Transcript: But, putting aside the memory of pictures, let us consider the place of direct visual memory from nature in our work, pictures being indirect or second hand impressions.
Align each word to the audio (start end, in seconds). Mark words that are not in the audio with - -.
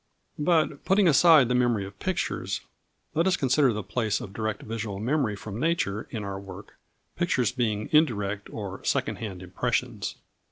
But, 0.39 0.83
putting 0.83 1.07
aside 1.07 1.47
the 1.47 1.53
memory 1.53 1.85
of 1.85 1.99
pictures, 1.99 2.61
let 3.13 3.27
us 3.27 3.37
consider 3.37 3.71
the 3.71 3.83
place 3.83 4.19
of 4.19 4.33
direct 4.33 4.63
visual 4.63 4.99
memory 4.99 5.35
from 5.35 5.59
nature 5.59 6.07
in 6.09 6.23
our 6.23 6.39
work, 6.39 6.75
pictures 7.15 7.51
being 7.51 7.87
indirect 7.91 8.49
or 8.51 8.83
second 8.83 9.17
hand 9.17 9.43
impressions. 9.43 10.15